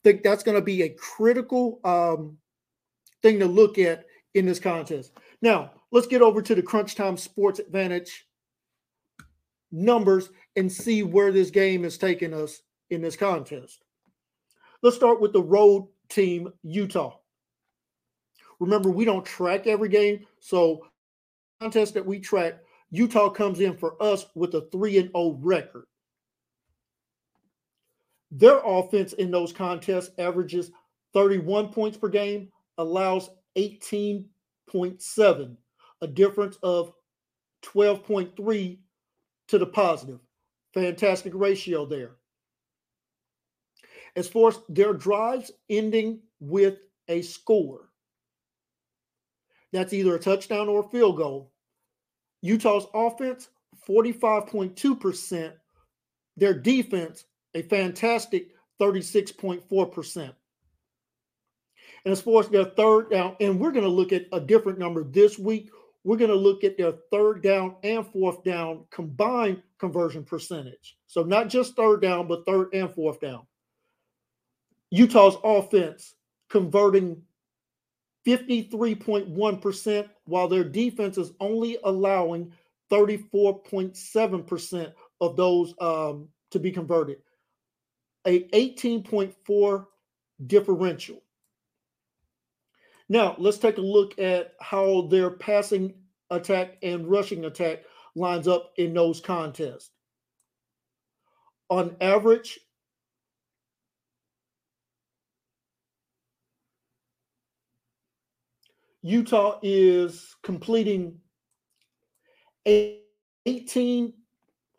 I 0.04 0.08
think 0.08 0.22
that's 0.22 0.42
going 0.42 0.56
to 0.56 0.62
be 0.62 0.82
a 0.82 0.90
critical 0.90 1.80
um, 1.84 2.36
thing 3.22 3.38
to 3.38 3.46
look 3.46 3.78
at 3.78 4.04
in 4.34 4.46
this 4.46 4.58
contest. 4.58 5.12
Now, 5.40 5.72
let's 5.90 6.06
get 6.06 6.22
over 6.22 6.42
to 6.42 6.54
the 6.54 6.62
Crunch 6.62 6.94
Time 6.94 7.16
Sports 7.16 7.60
Advantage 7.60 8.26
numbers 9.72 10.30
and 10.56 10.70
see 10.70 11.02
where 11.02 11.32
this 11.32 11.50
game 11.50 11.84
is 11.84 11.98
taking 11.98 12.34
us 12.34 12.62
in 12.90 13.00
this 13.00 13.16
contest. 13.16 13.82
Let's 14.82 14.96
start 14.96 15.20
with 15.20 15.32
the 15.32 15.42
road 15.42 15.88
team, 16.08 16.52
Utah. 16.62 17.16
Remember, 18.60 18.90
we 18.90 19.04
don't 19.04 19.24
track 19.24 19.66
every 19.66 19.88
game, 19.88 20.26
so 20.38 20.86
contest 21.60 21.94
that 21.94 22.06
we 22.06 22.20
track, 22.20 22.60
Utah 22.90 23.30
comes 23.30 23.60
in 23.60 23.76
for 23.76 24.00
us 24.02 24.26
with 24.34 24.54
a 24.54 24.68
3 24.70 24.98
and 24.98 25.10
0 25.10 25.38
record. 25.40 25.84
Their 28.30 28.60
offense 28.64 29.14
in 29.14 29.30
those 29.30 29.52
contests 29.52 30.10
averages 30.18 30.70
31 31.12 31.68
points 31.68 31.96
per 31.96 32.08
game, 32.08 32.48
allows 32.78 33.30
18.7, 33.56 35.56
a 36.00 36.06
difference 36.06 36.56
of 36.62 36.92
12.3 37.62 38.78
to 39.52 39.58
the 39.58 39.66
positive. 39.66 40.18
Fantastic 40.72 41.34
ratio 41.34 41.84
there. 41.84 42.12
As 44.16 44.26
far 44.26 44.48
as 44.48 44.58
their 44.70 44.94
drives 44.94 45.52
ending 45.68 46.20
with 46.40 46.78
a 47.08 47.20
score, 47.20 47.90
that's 49.70 49.92
either 49.92 50.16
a 50.16 50.18
touchdown 50.18 50.70
or 50.70 50.80
a 50.80 50.88
field 50.88 51.18
goal. 51.18 51.52
Utah's 52.40 52.86
offense, 52.94 53.50
45.2%. 53.86 55.52
Their 56.38 56.54
defense, 56.54 57.26
a 57.52 57.60
fantastic 57.60 58.52
36.4%. 58.80 60.32
And 62.06 62.12
as 62.12 62.22
far 62.22 62.40
as 62.40 62.48
their 62.48 62.64
third 62.64 63.10
down, 63.10 63.36
and 63.38 63.60
we're 63.60 63.70
going 63.70 63.84
to 63.84 63.90
look 63.90 64.12
at 64.12 64.24
a 64.32 64.40
different 64.40 64.78
number 64.78 65.04
this 65.04 65.38
week. 65.38 65.68
We're 66.04 66.16
going 66.16 66.30
to 66.30 66.36
look 66.36 66.64
at 66.64 66.76
their 66.76 66.92
third 67.10 67.42
down 67.42 67.76
and 67.84 68.06
fourth 68.06 68.42
down 68.42 68.84
combined 68.90 69.62
conversion 69.78 70.24
percentage. 70.24 70.96
So 71.06 71.22
not 71.22 71.48
just 71.48 71.76
third 71.76 72.02
down, 72.02 72.26
but 72.26 72.44
third 72.44 72.68
and 72.72 72.92
fourth 72.92 73.20
down. 73.20 73.46
Utah's 74.90 75.36
offense 75.44 76.14
converting 76.50 77.22
53.1%, 78.26 80.08
while 80.24 80.48
their 80.48 80.64
defense 80.64 81.18
is 81.18 81.32
only 81.40 81.78
allowing 81.84 82.52
34.7% 82.90 84.92
of 85.20 85.36
those 85.36 85.74
um, 85.80 86.28
to 86.50 86.58
be 86.58 86.70
converted. 86.70 87.18
A 88.26 88.48
18.4 88.50 89.86
differential. 90.46 91.22
Now, 93.12 93.36
let's 93.36 93.58
take 93.58 93.76
a 93.76 93.82
look 93.82 94.18
at 94.18 94.54
how 94.62 95.02
their 95.02 95.28
passing 95.28 95.92
attack 96.30 96.78
and 96.82 97.06
rushing 97.06 97.44
attack 97.44 97.80
lines 98.14 98.48
up 98.48 98.72
in 98.78 98.94
those 98.94 99.20
contests. 99.20 99.90
On 101.68 101.94
average, 102.00 102.58
Utah 109.02 109.58
is 109.62 110.34
completing 110.42 111.20
18, 112.64 114.14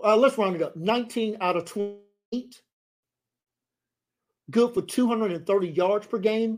uh, 0.03 0.17
let's 0.17 0.39
round 0.39 0.55
it 0.55 0.63
up, 0.63 0.75
19 0.75 1.37
out 1.39 1.55
of 1.55 1.65
28. 1.65 2.61
Good 4.49 4.73
for 4.73 4.81
230 4.81 5.67
yards 5.67 6.07
per 6.07 6.17
game 6.17 6.57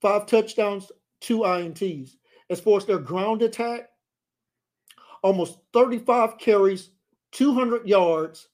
five 0.00 0.26
touchdowns, 0.26 0.90
two 1.20 1.40
INTs. 1.40 2.16
As 2.48 2.60
far 2.60 2.78
as 2.78 2.86
their 2.86 2.98
ground 2.98 3.42
attack, 3.42 3.88
almost 5.22 5.58
35 5.72 6.38
carries, 6.38 6.90
200 7.32 7.86
yards, 7.86 8.48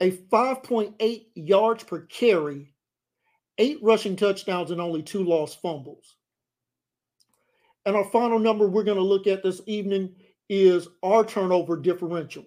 a 0.00 0.10
5.8 0.10 1.26
yards 1.34 1.84
per 1.84 2.00
carry, 2.06 2.74
eight 3.58 3.78
rushing 3.82 4.16
touchdowns 4.16 4.70
and 4.70 4.80
only 4.80 5.02
two 5.02 5.22
lost 5.22 5.60
fumbles. 5.60 6.16
And 7.86 7.94
our 7.94 8.04
final 8.10 8.38
number 8.38 8.66
we're 8.66 8.84
going 8.84 8.96
to 8.96 9.02
look 9.02 9.26
at 9.26 9.42
this 9.42 9.60
evening 9.66 10.14
is 10.48 10.88
our 11.02 11.24
turnover 11.24 11.76
differential. 11.76 12.44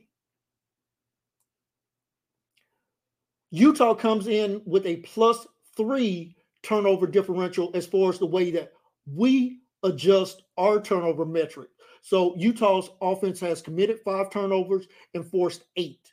Utah 3.51 3.93
comes 3.93 4.27
in 4.27 4.61
with 4.65 4.85
a 4.85 4.97
plus 4.97 5.47
three 5.77 6.34
turnover 6.65 7.07
differential 7.07 7.71
as 7.73 7.85
far 7.85 8.09
as 8.09 8.19
the 8.19 8.25
way 8.25 8.51
that 8.51 8.73
we 9.05 9.59
adjust 9.83 10.41
our 10.57 10.81
turnover 10.81 11.25
metric. 11.25 11.69
So 12.01 12.35
Utah's 12.37 12.89
offense 13.01 13.39
has 13.39 13.61
committed 13.61 13.99
five 14.03 14.29
turnovers 14.29 14.87
and 15.13 15.25
forced 15.25 15.63
eight. 15.75 16.11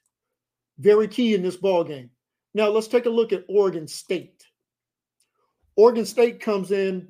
Very 0.78 1.08
key 1.08 1.34
in 1.34 1.42
this 1.42 1.56
ball 1.56 1.84
game. 1.84 2.10
Now 2.54 2.68
let's 2.68 2.88
take 2.88 3.06
a 3.06 3.10
look 3.10 3.32
at 3.32 3.44
Oregon 3.48 3.86
State. 3.86 4.44
Oregon 5.76 6.04
State 6.04 6.40
comes 6.40 6.70
in 6.70 7.08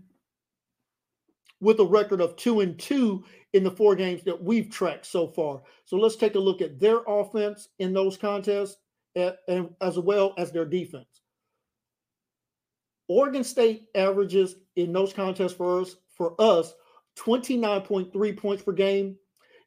with 1.60 1.78
a 1.80 1.84
record 1.84 2.20
of 2.20 2.36
two 2.36 2.60
and 2.60 2.78
two 2.78 3.24
in 3.52 3.62
the 3.62 3.70
four 3.70 3.94
games 3.94 4.22
that 4.24 4.42
we've 4.42 4.70
tracked 4.70 5.06
so 5.06 5.28
far. 5.28 5.62
So 5.84 5.96
let's 5.96 6.16
take 6.16 6.34
a 6.34 6.40
look 6.40 6.60
at 6.60 6.80
their 6.80 7.00
offense 7.06 7.68
in 7.78 7.92
those 7.92 8.16
contests 8.16 8.76
and 9.14 9.70
as 9.80 9.98
well 9.98 10.34
as 10.38 10.50
their 10.50 10.64
defense. 10.64 11.21
Oregon 13.12 13.44
State 13.44 13.88
averages 13.94 14.56
in 14.76 14.92
those 14.92 15.12
contests 15.12 15.52
for 15.52 15.82
us 15.82 15.96
for 16.16 16.34
us 16.40 16.72
29.3 17.18 18.36
points 18.38 18.62
per 18.62 18.72
game, 18.72 19.16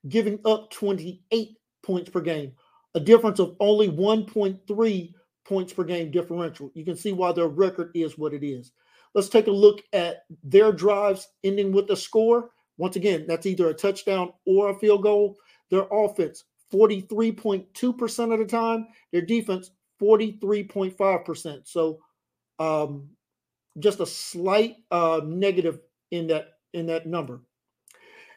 giving 0.09 0.39
up 0.45 0.71
28 0.71 1.57
points 1.83 2.09
per 2.09 2.21
game, 2.21 2.53
a 2.95 2.99
difference 2.99 3.39
of 3.39 3.55
only 3.59 3.87
1.3 3.87 5.13
points 5.45 5.73
per 5.73 5.83
game 5.83 6.09
differential. 6.09 6.71
You 6.73 6.83
can 6.83 6.97
see 6.97 7.11
why 7.11 7.33
their 7.33 7.47
record 7.47 7.91
is 7.93 8.17
what 8.17 8.33
it 8.33 8.43
is. 8.43 8.71
Let's 9.13 9.29
take 9.29 9.45
a 9.45 9.51
look 9.51 9.83
at 9.93 10.23
their 10.43 10.71
drives 10.71 11.27
ending 11.43 11.71
with 11.71 11.91
a 11.91 11.95
score. 11.95 12.49
Once 12.77 12.95
again, 12.95 13.25
that's 13.27 13.45
either 13.45 13.69
a 13.69 13.73
touchdown 13.75 14.33
or 14.47 14.71
a 14.71 14.79
field 14.79 15.03
goal. 15.03 15.37
Their 15.69 15.85
offense, 15.91 16.45
43.2% 16.73 18.33
of 18.33 18.39
the 18.39 18.45
time. 18.45 18.87
Their 19.11 19.21
defense, 19.21 19.69
43.5%. 20.01 21.67
So 21.67 21.99
um, 22.59 23.09
just 23.79 23.99
a 23.99 24.05
slight 24.05 24.77
uh, 24.91 25.21
negative 25.23 25.79
in 26.11 26.27
that 26.27 26.53
in 26.73 26.85
that 26.87 27.07
number. 27.07 27.41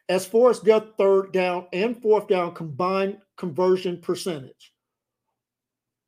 As 0.09 0.27
far 0.27 0.51
as 0.51 0.61
their 0.61 0.81
third 0.81 1.33
down 1.33 1.67
and 1.73 2.01
fourth 2.01 2.29
down 2.29 2.55
combined 2.55 3.19
conversion 3.37 4.01
percentage, 4.01 4.73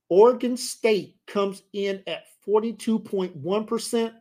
Oregon 0.09 0.57
State 0.57 1.17
comes 1.27 1.63
in 1.73 2.03
at 2.07 2.25
42.1%. 2.47 4.13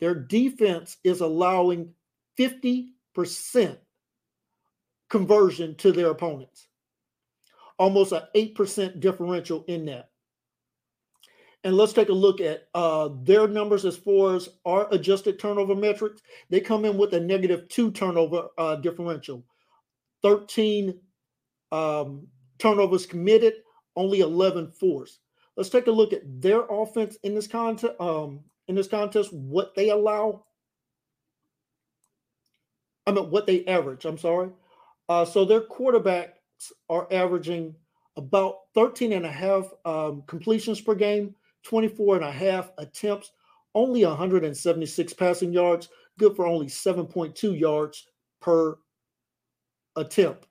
Their 0.00 0.14
defense 0.14 0.96
is 1.04 1.20
allowing 1.20 1.92
50% 2.38 2.88
conversion 5.10 5.74
to 5.76 5.92
their 5.92 6.10
opponents. 6.10 6.68
Almost 7.78 8.12
an 8.12 8.22
8% 8.34 9.00
differential 9.00 9.64
in 9.68 9.84
that. 9.86 10.10
And 11.64 11.76
let's 11.76 11.92
take 11.92 12.08
a 12.08 12.14
look 12.14 12.40
at 12.40 12.68
uh, 12.74 13.10
their 13.22 13.48
numbers 13.48 13.84
as 13.84 13.96
far 13.96 14.36
as 14.36 14.48
our 14.64 14.86
adjusted 14.92 15.38
turnover 15.38 15.74
metrics. 15.74 16.22
They 16.50 16.60
come 16.60 16.84
in 16.84 16.96
with 16.96 17.14
a 17.14 17.20
negative 17.20 17.68
two 17.68 17.90
turnover 17.90 18.48
uh, 18.56 18.76
differential, 18.76 19.44
13 20.22 20.98
um, 21.72 22.26
turnovers 22.58 23.06
committed, 23.06 23.54
only 23.96 24.20
11 24.20 24.70
forced. 24.70 25.18
Let's 25.56 25.70
take 25.70 25.88
a 25.88 25.92
look 25.92 26.12
at 26.12 26.22
their 26.40 26.62
offense 26.70 27.16
in 27.24 27.34
this 27.34 27.48
contest. 27.48 28.00
Um, 28.00 28.40
in 28.68 28.74
this 28.74 28.86
contest, 28.86 29.32
what 29.32 29.74
they 29.74 29.88
allow. 29.88 30.44
I 33.06 33.12
mean, 33.12 33.30
what 33.30 33.46
they 33.46 33.64
average. 33.66 34.04
I'm 34.04 34.18
sorry. 34.18 34.50
Uh, 35.08 35.24
so 35.24 35.44
their 35.44 35.62
quarterbacks 35.62 36.70
are 36.88 37.08
averaging 37.10 37.74
about 38.16 38.56
13 38.74 39.12
and 39.12 39.24
a 39.24 39.32
half 39.32 39.64
um, 39.84 40.22
completions 40.26 40.80
per 40.80 40.94
game, 40.94 41.34
24 41.68 42.16
and 42.16 42.24
a 42.24 42.32
half 42.32 42.72
attempts, 42.78 43.30
only 43.74 44.02
176 44.02 45.12
passing 45.12 45.52
yards, 45.52 45.90
good 46.18 46.34
for 46.34 46.46
only 46.46 46.66
7.2 46.66 47.60
yards 47.60 48.06
per 48.40 48.78
attempt. 49.94 50.46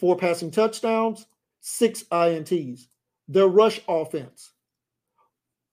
Four 0.00 0.16
passing 0.16 0.50
touchdowns, 0.50 1.26
six 1.60 2.04
INTs. 2.04 2.86
Their 3.28 3.48
rush 3.48 3.82
offense 3.86 4.52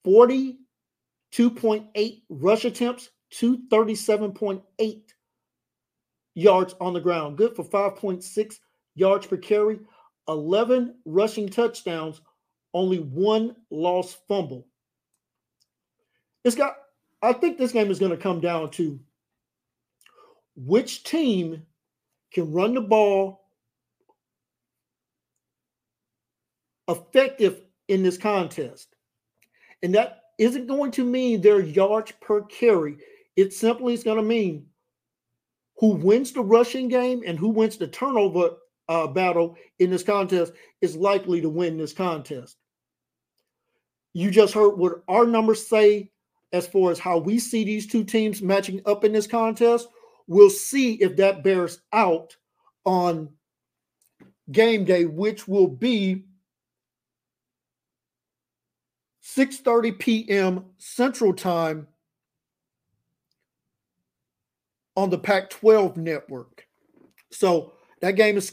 42.8 0.06 2.22
rush 2.28 2.66
attempts, 2.66 3.08
237.8 3.32 5.02
yards 6.34 6.74
on 6.78 6.92
the 6.92 7.00
ground, 7.00 7.38
good 7.38 7.56
for 7.56 7.64
5.6 7.64 8.56
yards 8.96 9.26
per 9.26 9.38
carry, 9.38 9.80
11 10.28 10.96
rushing 11.06 11.48
touchdowns, 11.48 12.20
only 12.74 12.98
one 12.98 13.56
lost 13.70 14.18
fumble. 14.28 14.66
It's 16.44 16.56
got, 16.56 16.76
I 17.22 17.32
think 17.32 17.56
this 17.56 17.72
game 17.72 17.90
is 17.90 17.98
going 17.98 18.10
to 18.10 18.16
come 18.16 18.40
down 18.40 18.70
to 18.72 19.00
which 20.56 21.04
team 21.04 21.62
can 22.32 22.52
run 22.52 22.74
the 22.74 22.80
ball 22.80 23.40
effective 26.88 27.62
in 27.88 28.02
this 28.02 28.18
contest. 28.18 28.94
And 29.82 29.94
that 29.94 30.20
isn't 30.38 30.66
going 30.66 30.90
to 30.92 31.04
mean 31.04 31.40
their 31.40 31.60
yards 31.60 32.12
per 32.20 32.42
carry. 32.42 32.98
It 33.36 33.52
simply 33.52 33.94
is 33.94 34.04
going 34.04 34.16
to 34.16 34.22
mean 34.22 34.66
who 35.78 35.88
wins 35.88 36.32
the 36.32 36.42
rushing 36.42 36.88
game 36.88 37.22
and 37.26 37.38
who 37.38 37.48
wins 37.48 37.76
the 37.76 37.88
turnover 37.88 38.50
uh, 38.88 39.06
battle 39.06 39.56
in 39.78 39.90
this 39.90 40.02
contest 40.02 40.52
is 40.80 40.96
likely 40.96 41.40
to 41.40 41.48
win 41.48 41.78
this 41.78 41.92
contest. 41.92 42.56
You 44.12 44.30
just 44.30 44.54
heard 44.54 44.76
what 44.76 45.02
our 45.08 45.26
numbers 45.26 45.66
say 45.66 46.10
as 46.54 46.68
far 46.68 46.92
as 46.92 47.00
how 47.00 47.18
we 47.18 47.36
see 47.36 47.64
these 47.64 47.84
two 47.84 48.04
teams 48.04 48.40
matching 48.40 48.80
up 48.86 49.04
in 49.04 49.12
this 49.12 49.26
contest. 49.26 49.88
We'll 50.28 50.50
see 50.50 50.94
if 50.94 51.16
that 51.16 51.42
bears 51.42 51.80
out 51.92 52.36
on 52.84 53.28
game 54.52 54.84
day, 54.84 55.04
which 55.04 55.48
will 55.48 55.66
be 55.66 56.26
6:30 59.22 59.98
p.m. 59.98 60.64
Central 60.78 61.34
Time 61.34 61.88
on 64.96 65.10
the 65.10 65.18
Pac-12 65.18 65.96
network. 65.96 66.68
So 67.32 67.72
that 68.00 68.12
game 68.12 68.36
is 68.36 68.52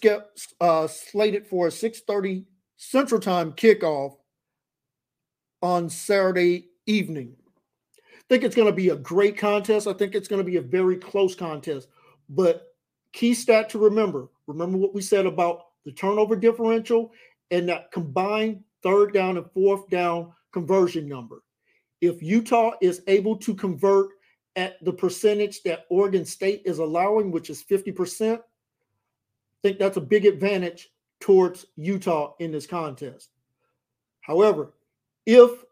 uh, 0.59 0.87
slated 0.87 1.45
for 1.45 1.67
a 1.67 1.69
6:30 1.69 2.45
Central 2.77 3.21
Time 3.21 3.51
kickoff 3.51 4.15
on 5.61 5.87
Saturday 5.87 6.69
evening. 6.87 7.35
Think 8.31 8.45
it's 8.45 8.55
going 8.55 8.69
to 8.69 8.71
be 8.71 8.87
a 8.87 8.95
great 8.95 9.37
contest. 9.37 9.87
I 9.87 9.91
think 9.91 10.15
it's 10.15 10.29
going 10.29 10.39
to 10.39 10.49
be 10.49 10.55
a 10.55 10.61
very 10.61 10.95
close 10.95 11.35
contest. 11.35 11.89
But 12.29 12.73
key 13.11 13.33
stat 13.33 13.69
to 13.71 13.77
remember: 13.77 14.29
remember 14.47 14.77
what 14.77 14.93
we 14.95 15.01
said 15.01 15.25
about 15.25 15.65
the 15.83 15.91
turnover 15.91 16.37
differential 16.37 17.11
and 17.51 17.67
that 17.67 17.91
combined 17.91 18.63
third 18.83 19.13
down 19.13 19.35
and 19.35 19.51
fourth 19.51 19.89
down 19.89 20.31
conversion 20.53 21.09
number. 21.09 21.43
If 21.99 22.23
Utah 22.23 22.71
is 22.81 23.01
able 23.07 23.35
to 23.35 23.53
convert 23.53 24.11
at 24.55 24.81
the 24.85 24.93
percentage 24.93 25.61
that 25.63 25.85
Oregon 25.89 26.23
State 26.23 26.61
is 26.63 26.79
allowing, 26.79 27.31
which 27.31 27.49
is 27.49 27.61
50%, 27.61 28.37
I 28.37 28.41
think 29.61 29.77
that's 29.77 29.97
a 29.97 30.01
big 30.01 30.25
advantage 30.25 30.89
towards 31.19 31.65
Utah 31.75 32.35
in 32.39 32.53
this 32.53 32.65
contest. 32.65 33.31
However, 34.21 34.71
if 35.25 35.65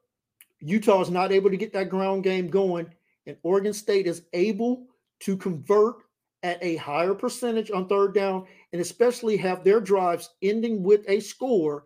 Utah 0.62 1.02
is 1.02 1.10
not 1.10 1.32
able 1.32 1.50
to 1.50 1.58
get 1.58 1.74
that 1.74 1.90
ground 1.90 2.24
game 2.24 2.48
going 2.48 2.88
and 3.26 3.38
Oregon 3.44 3.74
State 3.74 4.08
is 4.08 4.24
able 4.34 4.88
to 5.22 5.38
convert 5.38 5.98
at 6.44 6.62
a 6.64 6.78
higher 6.78 7.14
percentage 7.14 7.70
on 7.72 7.88
third 7.88 8.14
down 8.14 8.46
and 8.74 8.82
especially 8.82 9.38
have 9.38 9.64
their 9.64 9.80
drives 9.80 10.30
ending 10.42 10.84
with 10.84 11.02
a 11.08 11.20
score, 11.20 11.86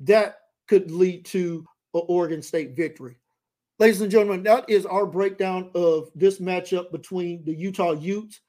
that 0.00 0.38
could 0.68 0.90
lead 0.90 1.24
to 1.24 1.64
an 1.94 2.02
Oregon 2.08 2.42
State 2.42 2.76
victory. 2.76 3.16
Ladies 3.78 4.00
and 4.00 4.10
gentlemen, 4.10 4.42
that 4.44 4.68
is 4.70 4.86
our 4.86 5.06
breakdown 5.06 5.70
of 5.74 6.10
this 6.14 6.38
matchup 6.38 6.90
between 6.92 7.44
the 7.44 7.54
Utah 7.54 7.92
Utes 7.92 8.40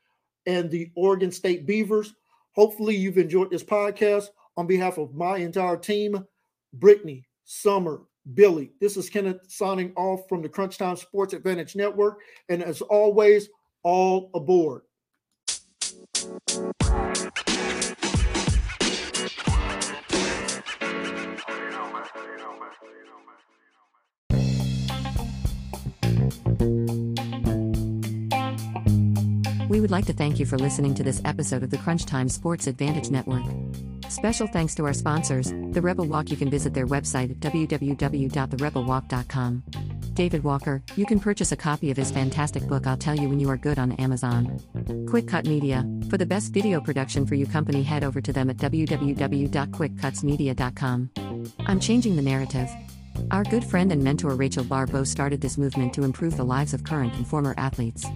and 0.45 0.69
the 0.69 0.89
Oregon 0.95 1.31
State 1.31 1.65
Beavers. 1.65 2.13
Hopefully, 2.53 2.95
you've 2.95 3.17
enjoyed 3.17 3.49
this 3.49 3.63
podcast. 3.63 4.27
On 4.55 4.65
behalf 4.65 4.97
of 4.97 5.13
my 5.13 5.38
entire 5.38 5.77
team, 5.77 6.25
Brittany, 6.73 7.27
Summer, 7.43 8.01
Billy, 8.33 8.71
this 8.81 8.97
is 8.97 9.09
Kenneth 9.09 9.39
signing 9.47 9.93
off 9.95 10.27
from 10.27 10.41
the 10.41 10.49
Crunch 10.49 10.77
Time 10.77 10.97
Sports 10.97 11.33
Advantage 11.33 11.75
Network. 11.75 12.19
And 12.49 12.61
as 12.61 12.81
always, 12.81 13.49
all 13.83 14.29
aboard. 14.33 14.81
We 29.69 29.81
would 29.81 29.91
like 29.91 30.05
to 30.05 30.13
thank 30.13 30.39
you 30.39 30.45
for 30.45 30.57
listening 30.57 30.95
to 30.95 31.03
this 31.03 31.21
episode 31.23 31.63
of 31.63 31.69
the 31.69 31.77
Crunch 31.77 32.05
Time 32.05 32.29
Sports 32.29 32.67
Advantage 32.67 33.09
Network. 33.09 33.43
Special 34.09 34.47
thanks 34.47 34.73
to 34.75 34.85
our 34.85 34.93
sponsors, 34.93 35.51
The 35.71 35.81
Rebel 35.81 36.05
Walk. 36.05 36.31
You 36.31 36.37
can 36.37 36.49
visit 36.49 36.73
their 36.73 36.87
website 36.87 37.31
at 37.31 37.39
www.therebelwalk.com. 37.39 39.63
David 40.13 40.43
Walker, 40.43 40.83
you 40.95 41.05
can 41.05 41.19
purchase 41.19 41.51
a 41.51 41.55
copy 41.55 41.91
of 41.91 41.97
his 41.97 42.09
fantastic 42.09 42.67
book 42.67 42.87
I'll 42.87 42.97
Tell 42.97 43.13
You 43.13 43.29
When 43.29 43.39
You 43.39 43.51
Are 43.51 43.57
Good 43.57 43.77
on 43.77 43.91
Amazon. 43.93 44.59
Quick 45.07 45.27
Cut 45.27 45.45
Media, 45.45 45.85
for 46.09 46.17
the 46.17 46.25
best 46.25 46.51
video 46.53 46.81
production 46.81 47.23
for 47.25 47.35
you 47.35 47.45
company 47.45 47.83
head 47.83 48.03
over 48.03 48.19
to 48.19 48.33
them 48.33 48.49
at 48.49 48.57
www.quickcutsmedia.com. 48.57 51.09
I'm 51.67 51.79
changing 51.79 52.15
the 52.15 52.23
narrative. 52.23 52.67
Our 53.31 53.43
good 53.43 53.63
friend 53.63 53.91
and 53.91 54.03
mentor 54.03 54.33
Rachel 54.35 54.63
Baribeau 54.63 55.05
started 55.05 55.41
this 55.41 55.59
movement 55.59 55.93
to 55.93 56.03
improve 56.03 56.35
the 56.35 56.43
lives 56.43 56.73
of 56.73 56.83
current 56.83 57.13
and 57.13 57.27
former 57.27 57.53
athletes. 57.57 58.07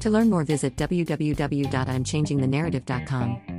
To 0.00 0.10
learn 0.10 0.30
more, 0.30 0.44
visit 0.44 0.76
www.imchangingthenarrative.com. 0.76 3.49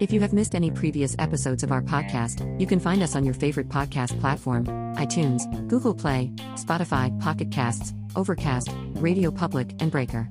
If 0.00 0.12
you 0.12 0.20
have 0.22 0.32
missed 0.32 0.54
any 0.54 0.70
previous 0.70 1.14
episodes 1.18 1.62
of 1.62 1.70
our 1.70 1.82
podcast, 1.82 2.58
you 2.58 2.66
can 2.66 2.80
find 2.80 3.02
us 3.02 3.14
on 3.14 3.22
your 3.22 3.34
favorite 3.34 3.68
podcast 3.68 4.18
platform 4.18 4.64
iTunes, 4.96 5.42
Google 5.68 5.94
Play, 5.94 6.32
Spotify, 6.54 7.20
Pocket 7.20 7.50
Casts, 7.50 7.92
Overcast, 8.16 8.70
Radio 8.94 9.30
Public, 9.30 9.74
and 9.78 9.92
Breaker. 9.92 10.26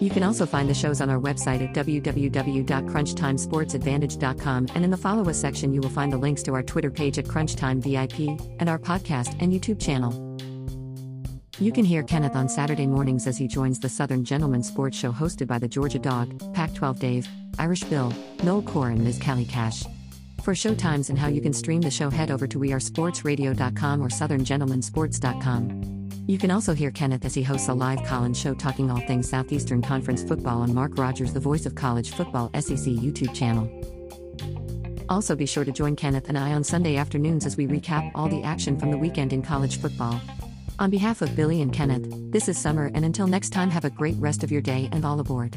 You 0.00 0.10
can 0.10 0.22
also 0.22 0.44
find 0.44 0.68
the 0.68 0.74
shows 0.74 1.00
on 1.00 1.08
our 1.08 1.18
website 1.18 1.66
at 1.66 1.74
www.crunchtimesportsadvantage.com, 1.74 4.66
and 4.74 4.84
in 4.84 4.90
the 4.90 4.98
Follow 4.98 5.30
Us 5.30 5.38
section, 5.38 5.72
you 5.72 5.80
will 5.80 5.88
find 5.88 6.12
the 6.12 6.18
links 6.18 6.42
to 6.42 6.52
our 6.52 6.62
Twitter 6.62 6.90
page 6.90 7.18
at 7.18 7.24
Crunchtime 7.24 7.80
VIP 7.80 8.38
and 8.60 8.68
our 8.68 8.78
podcast 8.78 9.34
and 9.40 9.50
YouTube 9.50 9.80
channel. 9.80 10.12
You 11.58 11.72
can 11.72 11.86
hear 11.86 12.02
Kenneth 12.02 12.36
on 12.36 12.50
Saturday 12.50 12.86
mornings 12.86 13.26
as 13.26 13.38
he 13.38 13.48
joins 13.48 13.80
the 13.80 13.88
Southern 13.88 14.26
Gentleman 14.26 14.62
Sports 14.62 14.98
Show 14.98 15.10
hosted 15.10 15.46
by 15.46 15.58
the 15.58 15.66
Georgia 15.66 15.98
Dog, 15.98 16.52
Pac 16.52 16.74
12 16.74 16.98
Dave, 16.98 17.26
Irish 17.58 17.84
Bill, 17.84 18.12
Noel 18.42 18.62
Core, 18.62 18.90
and 18.90 19.02
Ms. 19.02 19.20
Callie 19.22 19.44
Cash. 19.44 19.84
For 20.42 20.54
show 20.54 20.74
times 20.74 21.10
and 21.10 21.18
how 21.18 21.28
you 21.28 21.40
can 21.40 21.52
stream 21.52 21.80
the 21.80 21.90
show, 21.90 22.08
head 22.08 22.30
over 22.30 22.46
to 22.46 22.58
wearesportsradio.com 22.58 24.00
or 24.00 24.08
southerngentlemansports.com. 24.08 26.06
You 26.28 26.38
can 26.38 26.50
also 26.50 26.74
hear 26.74 26.90
Kenneth 26.90 27.24
as 27.24 27.34
he 27.34 27.42
hosts 27.42 27.68
a 27.68 27.74
live 27.74 28.02
call 28.04 28.24
in 28.24 28.34
show 28.34 28.54
talking 28.54 28.90
all 28.90 29.00
things 29.06 29.28
Southeastern 29.28 29.80
Conference 29.80 30.22
football 30.22 30.62
on 30.62 30.74
Mark 30.74 30.98
Rogers, 30.98 31.32
the 31.32 31.40
voice 31.40 31.66
of 31.66 31.74
college 31.74 32.10
football 32.12 32.50
SEC 32.54 32.92
YouTube 32.92 33.34
channel. 33.34 33.70
Also, 35.08 35.36
be 35.36 35.46
sure 35.46 35.64
to 35.64 35.70
join 35.70 35.94
Kenneth 35.94 36.28
and 36.28 36.36
I 36.36 36.52
on 36.52 36.64
Sunday 36.64 36.96
afternoons 36.96 37.46
as 37.46 37.56
we 37.56 37.68
recap 37.68 38.10
all 38.14 38.28
the 38.28 38.42
action 38.42 38.78
from 38.78 38.90
the 38.90 38.98
weekend 38.98 39.32
in 39.32 39.42
college 39.42 39.80
football. 39.80 40.20
On 40.78 40.90
behalf 40.90 41.22
of 41.22 41.34
Billy 41.34 41.62
and 41.62 41.72
Kenneth, 41.72 42.06
this 42.32 42.48
is 42.48 42.58
Summer, 42.58 42.90
and 42.92 43.04
until 43.04 43.26
next 43.26 43.50
time, 43.50 43.70
have 43.70 43.84
a 43.84 43.90
great 43.90 44.16
rest 44.18 44.42
of 44.44 44.50
your 44.52 44.60
day 44.60 44.88
and 44.92 45.04
all 45.04 45.20
aboard. 45.20 45.56